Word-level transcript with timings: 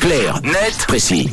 Clair, 0.00 0.40
net, 0.42 0.86
précis. 0.86 1.28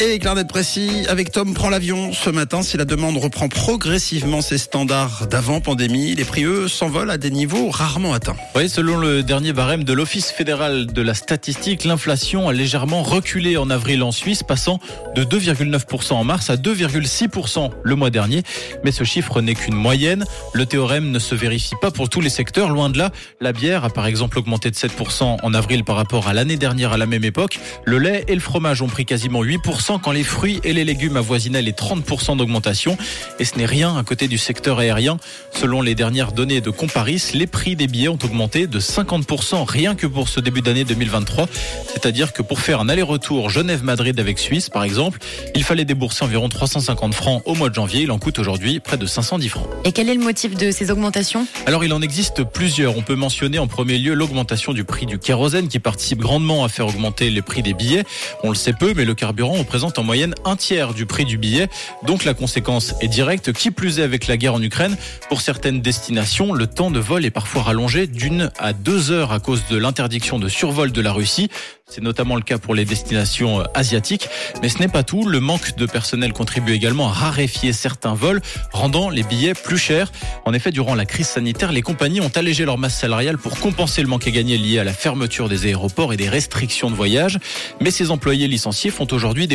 Et 0.00 0.20
Clarnet 0.20 0.44
Précis, 0.44 1.06
avec 1.08 1.32
Tom, 1.32 1.54
prend 1.54 1.70
l'avion 1.70 2.12
ce 2.12 2.30
matin. 2.30 2.62
Si 2.62 2.76
la 2.76 2.84
demande 2.84 3.16
reprend 3.16 3.48
progressivement 3.48 4.40
ses 4.42 4.56
standards 4.56 5.26
d'avant 5.26 5.60
pandémie, 5.60 6.14
les 6.14 6.24
prix, 6.24 6.44
eux, 6.44 6.68
s'envolent 6.68 7.10
à 7.10 7.18
des 7.18 7.32
niveaux 7.32 7.68
rarement 7.68 8.12
atteints. 8.12 8.36
Oui, 8.54 8.68
selon 8.68 8.96
le 8.96 9.24
dernier 9.24 9.52
barème 9.52 9.82
de 9.82 9.92
l'Office 9.92 10.30
fédéral 10.30 10.86
de 10.86 11.02
la 11.02 11.14
statistique, 11.14 11.82
l'inflation 11.82 12.48
a 12.48 12.52
légèrement 12.52 13.02
reculé 13.02 13.56
en 13.56 13.70
avril 13.70 14.04
en 14.04 14.12
Suisse, 14.12 14.44
passant 14.44 14.78
de 15.16 15.24
2,9% 15.24 16.12
en 16.12 16.22
mars 16.22 16.48
à 16.48 16.54
2,6% 16.54 17.70
le 17.82 17.94
mois 17.96 18.10
dernier. 18.10 18.44
Mais 18.84 18.92
ce 18.92 19.02
chiffre 19.02 19.40
n'est 19.40 19.56
qu'une 19.56 19.74
moyenne. 19.74 20.24
Le 20.52 20.64
théorème 20.64 21.10
ne 21.10 21.18
se 21.18 21.34
vérifie 21.34 21.74
pas 21.80 21.90
pour 21.90 22.08
tous 22.08 22.20
les 22.20 22.30
secteurs. 22.30 22.68
Loin 22.68 22.88
de 22.88 22.98
là, 22.98 23.10
la 23.40 23.52
bière 23.52 23.84
a 23.84 23.90
par 23.90 24.06
exemple 24.06 24.38
augmenté 24.38 24.70
de 24.70 24.76
7% 24.76 25.38
en 25.42 25.54
avril 25.54 25.82
par 25.82 25.96
rapport 25.96 26.28
à 26.28 26.34
l'année 26.34 26.56
dernière 26.56 26.92
à 26.92 26.98
la 26.98 27.06
même 27.06 27.24
époque. 27.24 27.58
Le 27.84 27.98
lait 27.98 28.24
et 28.28 28.34
le 28.34 28.40
fromage 28.40 28.80
ont 28.80 28.86
pris 28.86 29.04
quasiment 29.04 29.42
8% 29.42 29.87
quand 29.96 30.12
les 30.12 30.24
fruits 30.24 30.60
et 30.64 30.74
les 30.74 30.84
légumes 30.84 31.16
avoisinaient 31.16 31.62
les 31.62 31.72
30% 31.72 32.36
d'augmentation. 32.36 32.98
Et 33.38 33.46
ce 33.46 33.56
n'est 33.56 33.64
rien 33.64 33.96
à 33.96 34.02
côté 34.02 34.28
du 34.28 34.36
secteur 34.36 34.78
aérien. 34.78 35.16
Selon 35.54 35.80
les 35.80 35.94
dernières 35.94 36.32
données 36.32 36.60
de 36.60 36.68
Comparis, 36.68 37.30
les 37.32 37.46
prix 37.46 37.76
des 37.76 37.86
billets 37.86 38.08
ont 38.08 38.18
augmenté 38.22 38.66
de 38.66 38.78
50% 38.78 39.64
rien 39.64 39.94
que 39.94 40.06
pour 40.06 40.28
ce 40.28 40.40
début 40.40 40.60
d'année 40.60 40.84
2023. 40.84 41.48
C'est-à-dire 41.90 42.34
que 42.34 42.42
pour 42.42 42.60
faire 42.60 42.80
un 42.80 42.90
aller-retour 42.90 43.48
Genève-Madrid 43.48 44.20
avec 44.20 44.38
Suisse, 44.38 44.68
par 44.68 44.84
exemple, 44.84 45.20
il 45.54 45.64
fallait 45.64 45.86
débourser 45.86 46.24
environ 46.24 46.50
350 46.50 47.14
francs 47.14 47.42
au 47.46 47.54
mois 47.54 47.70
de 47.70 47.74
janvier. 47.74 48.02
Il 48.02 48.10
en 48.10 48.18
coûte 48.18 48.38
aujourd'hui 48.38 48.80
près 48.80 48.98
de 48.98 49.06
510 49.06 49.48
francs. 49.48 49.66
Et 49.84 49.92
quel 49.92 50.10
est 50.10 50.14
le 50.14 50.22
motif 50.22 50.54
de 50.54 50.70
ces 50.70 50.90
augmentations? 50.90 51.46
Alors 51.64 51.84
il 51.84 51.92
en 51.94 52.02
existe 52.02 52.44
plusieurs. 52.44 52.98
On 52.98 53.02
peut 53.02 53.14
mentionner 53.14 53.58
en 53.58 53.68
premier 53.68 53.96
lieu 53.96 54.12
l'augmentation 54.12 54.72
du 54.72 54.84
prix 54.84 55.06
du 55.06 55.18
kérosène 55.18 55.68
qui 55.68 55.78
participe 55.78 56.18
grandement 56.18 56.64
à 56.64 56.68
faire 56.68 56.88
augmenter 56.88 57.30
les 57.30 57.42
prix 57.42 57.62
des 57.62 57.74
billets. 57.74 58.04
On 58.42 58.50
le 58.50 58.54
sait 58.54 58.72
peu, 58.72 58.92
mais 58.94 59.04
le 59.04 59.14
carburant 59.14 59.54
représente 59.54 59.77
en 59.84 60.02
moyenne 60.02 60.34
un 60.44 60.56
tiers 60.56 60.94
du 60.94 61.06
prix 61.06 61.24
du 61.24 61.38
billet. 61.38 61.68
Donc 62.04 62.24
la 62.24 62.34
conséquence 62.34 62.94
est 63.00 63.08
directe. 63.08 63.52
Qui 63.52 63.70
plus 63.70 63.98
est 63.98 64.02
avec 64.02 64.26
la 64.26 64.36
guerre 64.36 64.54
en 64.54 64.62
Ukraine, 64.62 64.96
pour 65.28 65.40
certaines 65.40 65.80
destinations, 65.80 66.52
le 66.52 66.66
temps 66.66 66.90
de 66.90 66.98
vol 66.98 67.24
est 67.24 67.30
parfois 67.30 67.62
rallongé 67.62 68.06
d'une 68.06 68.50
à 68.58 68.72
deux 68.72 69.10
heures 69.10 69.32
à 69.32 69.40
cause 69.40 69.62
de 69.70 69.76
l'interdiction 69.76 70.38
de 70.38 70.48
survol 70.48 70.92
de 70.92 71.00
la 71.00 71.12
Russie. 71.12 71.48
C'est 71.90 72.02
notamment 72.02 72.36
le 72.36 72.42
cas 72.42 72.58
pour 72.58 72.74
les 72.74 72.84
destinations 72.84 73.60
euh, 73.60 73.64
asiatiques. 73.74 74.28
Mais 74.62 74.68
ce 74.68 74.78
n'est 74.78 74.88
pas 74.88 75.02
tout. 75.02 75.26
Le 75.26 75.40
manque 75.40 75.74
de 75.76 75.86
personnel 75.86 76.34
contribue 76.34 76.72
également 76.72 77.08
à 77.08 77.12
raréfier 77.12 77.72
certains 77.72 78.12
vols, 78.12 78.42
rendant 78.72 79.08
les 79.08 79.22
billets 79.22 79.54
plus 79.54 79.78
chers. 79.78 80.12
En 80.44 80.52
effet, 80.52 80.70
durant 80.70 80.94
la 80.94 81.06
crise 81.06 81.28
sanitaire, 81.28 81.72
les 81.72 81.80
compagnies 81.80 82.20
ont 82.20 82.30
allégé 82.34 82.66
leur 82.66 82.76
masse 82.76 82.98
salariale 82.98 83.38
pour 83.38 83.58
compenser 83.58 84.02
le 84.02 84.08
manque 84.08 84.26
à 84.26 84.30
gagner 84.30 84.58
lié 84.58 84.78
à 84.78 84.84
la 84.84 84.92
fermeture 84.92 85.48
des 85.48 85.64
aéroports 85.64 86.12
et 86.12 86.18
des 86.18 86.28
restrictions 86.28 86.90
de 86.90 86.94
voyage. 86.94 87.38
Mais 87.80 87.90
ces 87.90 88.10
employés 88.10 88.48
licenciés 88.48 88.90
font 88.90 89.08
aujourd'hui 89.10 89.46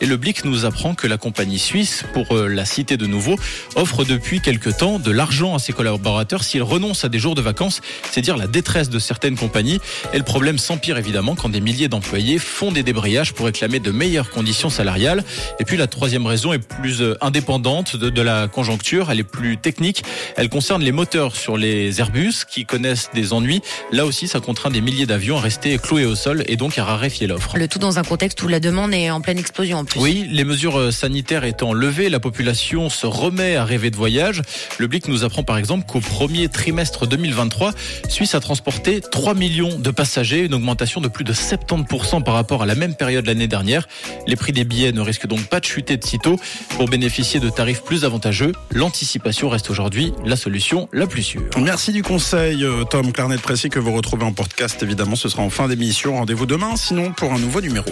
Et 0.00 0.06
le 0.06 0.16
Blick 0.16 0.44
nous 0.44 0.64
apprend 0.64 0.94
que 0.94 1.06
la 1.06 1.16
compagnie 1.16 1.58
suisse, 1.58 2.04
pour 2.12 2.36
euh, 2.36 2.48
la 2.48 2.64
citer 2.64 2.96
de 2.96 3.06
nouveau, 3.06 3.36
offre 3.76 4.04
depuis 4.04 4.40
quelque 4.40 4.70
temps 4.70 4.98
de 4.98 5.10
l'argent 5.10 5.54
à 5.54 5.58
ses 5.58 5.72
collaborateurs 5.72 6.42
s'ils 6.42 6.62
renoncent 6.62 7.04
à 7.04 7.08
des 7.08 7.18
jours 7.18 7.36
de 7.36 7.42
vacances. 7.42 7.80
C'est 8.10 8.22
dire 8.22 8.36
la 8.36 8.48
détresse 8.48 8.90
de 8.90 8.98
certaines 8.98 9.36
compagnies. 9.36 9.78
Et 10.12 10.18
le 10.18 10.24
problème 10.24 10.58
s'empire 10.58 10.98
évidemment 10.98 11.36
quand 11.36 11.48
des 11.48 11.60
des 11.60 11.64
milliers 11.64 11.88
d'employés 11.88 12.38
font 12.38 12.72
des 12.72 12.82
débrayages 12.82 13.34
pour 13.34 13.44
réclamer 13.44 13.80
de 13.80 13.90
meilleures 13.90 14.30
conditions 14.30 14.70
salariales. 14.70 15.22
Et 15.58 15.64
puis 15.64 15.76
la 15.76 15.86
troisième 15.86 16.26
raison 16.26 16.54
est 16.54 16.58
plus 16.58 17.02
euh, 17.02 17.18
indépendante 17.20 17.96
de, 17.96 18.08
de 18.08 18.22
la 18.22 18.48
conjoncture, 18.48 19.10
elle 19.10 19.20
est 19.20 19.24
plus 19.24 19.58
technique. 19.58 20.02
Elle 20.36 20.48
concerne 20.48 20.82
les 20.82 20.92
moteurs 20.92 21.36
sur 21.36 21.58
les 21.58 22.00
Airbus 22.00 22.46
qui 22.48 22.64
connaissent 22.64 23.10
des 23.12 23.34
ennuis. 23.34 23.60
Là 23.92 24.06
aussi, 24.06 24.26
ça 24.26 24.40
contraint 24.40 24.70
des 24.70 24.80
milliers 24.80 25.04
d'avions 25.04 25.36
à 25.36 25.40
rester 25.40 25.76
cloués 25.76 26.06
au 26.06 26.14
sol 26.14 26.44
et 26.46 26.56
donc 26.56 26.78
à 26.78 26.84
raréfier 26.84 27.26
l'offre. 27.26 27.58
Le 27.58 27.68
tout 27.68 27.78
dans 27.78 27.98
un 27.98 28.04
contexte 28.04 28.42
où 28.42 28.48
la 28.48 28.60
demande 28.60 28.94
est 28.94 29.10
en 29.10 29.20
pleine 29.20 29.38
explosion 29.40 29.78
en 29.78 29.84
plus. 29.84 29.98
Oui, 30.00 30.26
les 30.30 30.44
mesures 30.44 30.78
euh, 30.78 30.90
sanitaires 30.90 31.44
étant 31.44 31.72
levées, 31.72 32.08
la 32.08 32.20
population 32.20 32.88
se 32.88 33.06
remet 33.06 33.56
à 33.56 33.64
rêver 33.64 33.90
de 33.90 33.96
voyage. 33.96 34.42
Le 34.78 34.86
Blick 34.86 35.08
nous 35.08 35.24
apprend 35.24 35.42
par 35.42 35.58
exemple 35.58 35.86
qu'au 35.86 36.00
premier 36.00 36.48
trimestre 36.48 37.06
2023, 37.06 37.72
Suisse 38.08 38.34
a 38.34 38.40
transporté 38.40 39.00
3 39.00 39.34
millions 39.34 39.78
de 39.78 39.90
passagers, 39.90 40.44
une 40.44 40.54
augmentation 40.54 41.00
de 41.00 41.08
plus 41.08 41.24
de 41.24 41.32
70% 41.32 42.22
par 42.22 42.34
rapport 42.34 42.62
à 42.62 42.66
la 42.66 42.74
même 42.74 42.94
période 42.94 43.26
l'année 43.26 43.48
dernière. 43.48 43.88
Les 44.26 44.36
prix 44.36 44.52
des 44.52 44.64
billets 44.64 44.92
ne 44.92 45.00
risquent 45.00 45.26
donc 45.26 45.46
pas 45.46 45.60
de 45.60 45.64
chuter 45.64 45.96
de 45.96 46.04
sitôt. 46.04 46.36
Pour 46.76 46.86
bénéficier 46.88 47.40
de 47.40 47.48
tarifs 47.48 47.82
plus 47.82 48.04
avantageux, 48.04 48.52
l'anticipation 48.72 49.48
reste 49.48 49.70
aujourd'hui 49.70 50.12
la 50.24 50.36
solution 50.36 50.88
la 50.92 51.06
plus 51.06 51.22
sûre. 51.22 51.42
Merci 51.58 51.92
du 51.92 52.02
conseil, 52.02 52.64
euh, 52.64 52.84
Tom 52.84 53.12
Clarnet 53.12 53.38
Précis, 53.38 53.70
que 53.70 53.78
vous 53.78 53.92
retrouvez 53.92 54.24
en 54.24 54.32
podcast. 54.32 54.82
Évidemment, 54.82 55.16
ce 55.16 55.28
sera 55.28 55.42
en 55.42 55.50
fin 55.50 55.68
d'émission. 55.68 56.16
Rendez-vous 56.16 56.46
demain, 56.46 56.76
sinon, 56.76 57.12
pour 57.12 57.32
un 57.32 57.38
nouveau 57.38 57.60
numéro. 57.60 57.90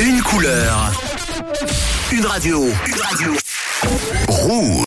Une 0.00 0.20
couleur. 0.22 0.75
Une 2.12 2.26
radio. 2.26 2.68
Une 2.86 3.00
radio. 3.00 3.32
Rouge. 4.28 4.66